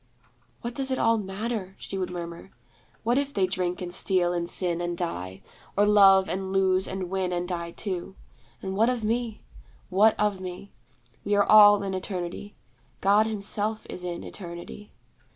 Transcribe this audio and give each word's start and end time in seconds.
'What 0.61 0.73
does 0.73 0.89
it 0.89 0.97
all 0.97 1.19
matter?' 1.19 1.75
she 1.77 1.95
would 1.95 2.09
murmur. 2.09 2.49
'What 3.03 3.19
if 3.19 3.31
they 3.35 3.45
drink 3.45 3.83
and 3.83 3.93
steal 3.93 4.33
and 4.33 4.49
sin 4.49 4.81
and 4.81 4.97
die? 4.97 5.43
or 5.77 5.85
love 5.85 6.27
and 6.27 6.51
lose 6.51 6.87
and 6.87 7.07
win 7.11 7.31
and 7.31 7.47
die 7.47 7.69
too? 7.69 8.15
And 8.63 8.75
what 8.75 8.89
of 8.89 9.03
me? 9.03 9.43
What 9.91 10.19
of 10.19 10.39
me? 10.41 10.71
We 11.23 11.35
are 11.35 11.43
all 11.45 11.83
in 11.83 11.93
Eternity. 11.93 12.55
God 12.99 13.27
Himself 13.27 13.85
is 13.91 14.03
in 14.03 14.23
Eternity.' 14.23 14.91